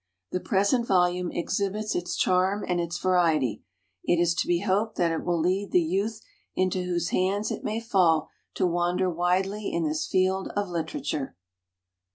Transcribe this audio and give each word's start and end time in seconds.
The 0.31 0.39
present 0.39 0.87
volume 0.87 1.29
exhibits 1.31 1.93
its 1.93 2.15
charm 2.15 2.65
and 2.67 2.81
its 2.81 2.97
variety. 2.97 3.61
It 4.03 4.19
is 4.19 4.33
to 4.39 4.47
be 4.47 4.61
hoped 4.61 4.95
that 4.95 5.11
it 5.11 5.23
will 5.23 5.39
lead 5.39 5.69
the 5.71 5.79
youth 5.79 6.21
into 6.55 6.81
whose 6.81 7.09
hands 7.09 7.51
it 7.51 7.63
may 7.63 7.79
fall 7.79 8.27
to 8.55 8.65
wander 8.65 9.11
widely 9.11 9.71
in 9.71 9.83
this 9.87 10.07
field 10.07 10.47
of 10.57 10.69
literature. 10.69 11.35